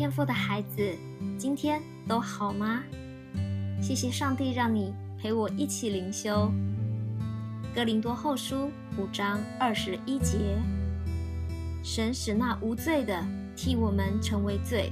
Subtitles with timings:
[0.00, 0.96] 天赋的孩子，
[1.36, 2.82] 今天都好吗？
[3.82, 6.50] 谢谢上帝让你陪我一起灵修。
[7.74, 10.38] 哥林多后书五章二十一节，
[11.82, 13.22] 神使那无罪的
[13.54, 14.90] 替我们成为罪，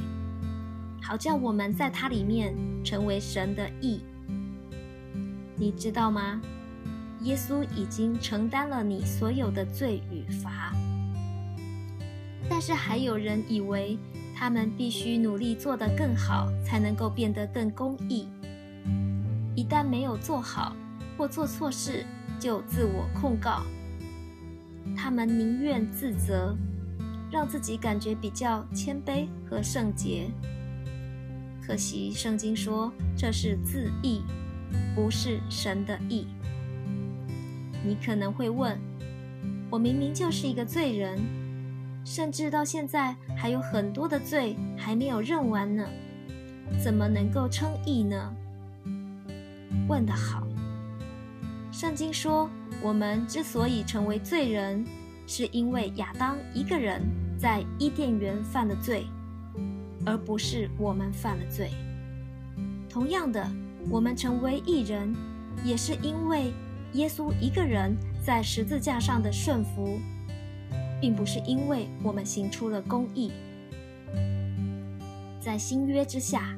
[1.01, 4.02] 好叫我们在他里面成为神的义。
[5.56, 6.38] 你知道吗？
[7.23, 10.70] 耶稣已经承担了你所有的罪与罚，
[12.47, 13.98] 但是还有人以为
[14.38, 18.29] 他们必须努力做得更好，才能够变得更公义。
[19.56, 20.77] 一旦没有做好
[21.16, 22.06] 或做错事，
[22.38, 23.65] 就自我控告。
[24.96, 26.56] 他们宁愿自责，
[27.32, 30.30] 让自己感觉比较谦卑和圣洁。
[31.60, 34.23] 可惜圣经说这是自义，
[34.95, 36.29] 不是神的义。
[37.84, 38.79] 你可能会问：
[39.68, 41.18] 我明明就是一个罪人，
[42.10, 45.87] 甚至到现在还有很多的罪还没有认完呢，
[46.82, 48.34] 怎么能够称义呢？
[49.87, 50.48] 问得好。
[51.70, 52.48] 圣经说，
[52.80, 54.82] 我们之所以成为罪人，
[55.26, 57.02] 是因为亚当一个人
[57.38, 59.06] 在伊甸园犯了罪，
[60.06, 61.73] 而不是我们犯了罪。
[62.88, 63.46] 同样的，
[63.90, 65.14] 我们成为义人，
[65.62, 66.54] 也是因为。
[66.94, 67.94] 耶稣一个人
[68.25, 70.00] 在十字架上的顺服，
[71.00, 73.32] 并不是因为我们行出了公义。
[75.41, 76.56] 在新约之下，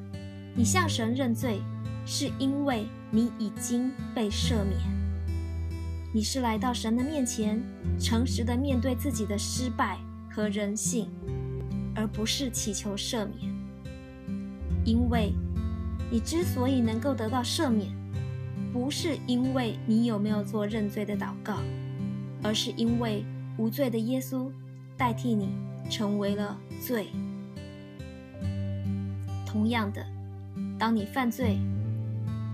[0.55, 1.61] 你向神认罪，
[2.05, 4.79] 是因为你已经被赦免。
[6.13, 7.63] 你是来到神的面前，
[7.99, 9.99] 诚实的面对自己的失败
[10.31, 11.09] 和人性，
[11.95, 13.53] 而不是祈求赦免。
[14.85, 15.33] 因为
[16.11, 17.99] 你之所以能够得到赦免。
[18.73, 21.57] 不是因为你有没有做认罪的祷告，
[22.41, 23.25] 而是因为
[23.57, 24.51] 无罪的耶稣
[24.97, 25.51] 代替你
[25.91, 27.09] 成为了罪。
[29.47, 30.05] 同样的，
[30.79, 31.59] 当你犯罪，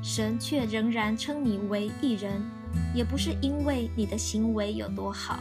[0.02, 2.42] 神却仍然称你为义人，
[2.94, 5.38] 也不是因为你的行为有多好，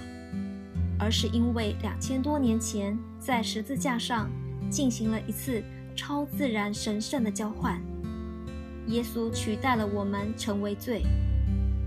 [0.99, 4.29] 而是因为两千多年前在十字架上
[4.69, 5.63] 进行了一次
[5.95, 7.79] 超自然神圣的交换。
[8.87, 11.03] 耶稣取代了我们成为罪，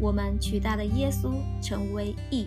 [0.00, 2.46] 我们取代了耶稣成为义。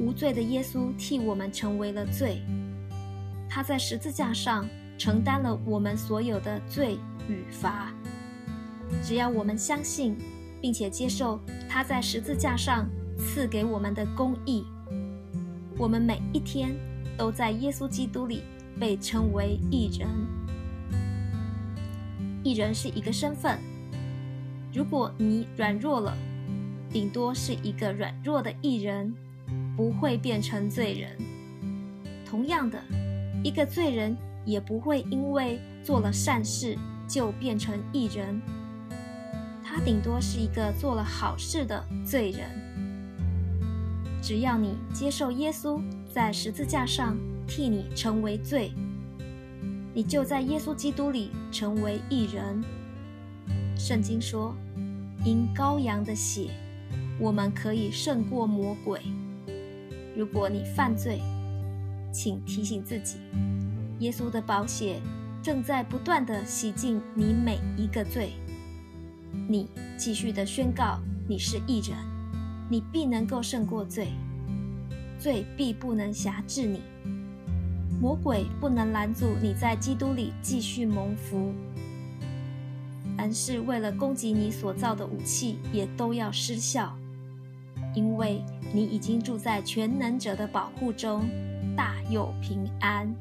[0.00, 2.40] 无罪的耶稣替我们成为了罪，
[3.48, 4.66] 他在十字架上
[4.96, 7.92] 承担了我们所有的罪与罚。
[9.02, 10.16] 只要我们相信，
[10.60, 14.64] 并且接受他在十字架上赐给我们的公义，
[15.76, 16.74] 我们每一天
[17.18, 18.42] 都在耶稣基督里
[18.80, 20.08] 被称为义人。
[22.42, 23.58] 艺人是一个身份，
[24.72, 26.16] 如果你软弱了，
[26.90, 29.14] 顶多是一个软弱的艺人，
[29.76, 31.16] 不会变成罪人。
[32.24, 32.80] 同样的，
[33.42, 36.76] 一个罪人也不会因为做了善事
[37.08, 38.40] 就变成艺人，
[39.64, 42.48] 他顶多是一个做了好事的罪人。
[44.22, 45.80] 只要你接受耶稣
[46.12, 47.16] 在十字架上
[47.48, 48.72] 替你成为罪。
[49.92, 52.62] 你就在耶稣基督里成为一人。
[53.76, 54.54] 圣经说
[55.24, 56.50] ：“因羔羊的血，
[57.18, 59.00] 我们可以胜过魔鬼。”
[60.16, 61.20] 如果你犯罪，
[62.12, 63.18] 请提醒自己，
[64.00, 65.00] 耶稣的宝血
[65.42, 68.32] 正在不断的洗净你每一个罪。
[69.48, 70.98] 你继续的宣告
[71.28, 71.96] 你是义人，
[72.68, 74.08] 你必能够胜过罪，
[75.18, 76.82] 罪必不能辖制你。
[78.00, 81.52] 魔鬼不能拦阻你在基督里继续蒙福，
[83.16, 86.96] 凡是为了攻击你所造的武器也都要失效，
[87.94, 91.28] 因为你已经住在全能者的保护中，
[91.76, 93.12] 大有平安。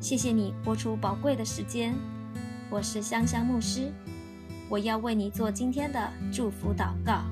[0.00, 1.94] 谢谢你播出宝贵的时间，
[2.68, 3.92] 我是香香牧师，
[4.68, 7.22] 我要为你做今天的祝福祷告。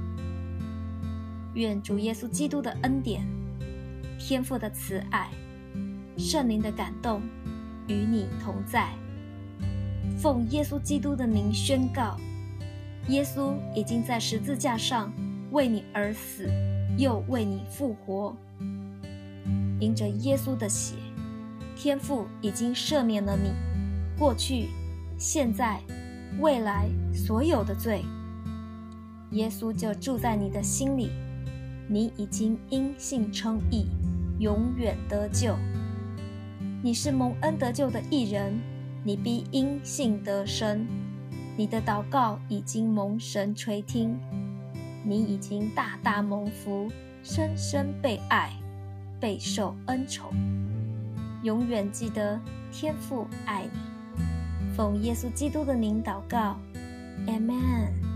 [1.54, 3.26] 愿主耶稣基督的恩典、
[4.18, 5.28] 天父的慈爱。
[6.16, 7.20] 圣灵的感动
[7.88, 8.90] 与你同在。
[10.16, 12.16] 奉耶稣基督的名宣告：
[13.08, 15.12] 耶稣已经在十字架上
[15.54, 16.50] 为你而死，
[16.98, 18.34] 又为你复活。
[19.78, 20.96] 因着耶稣的血，
[21.76, 23.52] 天父已经赦免了你
[24.18, 24.70] 过去、
[25.16, 25.80] 现在、
[26.40, 28.02] 未来所有的罪。
[29.30, 31.10] 耶稣就住在你的心里，
[31.88, 33.86] 你已经因信称义，
[34.40, 35.54] 永远得救。
[36.82, 38.58] 你是蒙恩得救的艺人，
[39.04, 40.84] 你必因信得生。
[41.56, 44.18] 你的祷告已经蒙神垂听，
[45.04, 46.90] 你已经大大蒙福，
[47.22, 48.50] 深深被爱，
[49.20, 50.32] 备受恩宠。
[51.42, 52.40] 永远记得
[52.72, 54.74] 天父爱你。
[54.74, 56.56] 奉耶稣基督的名祷告
[57.26, 58.13] ，Amen。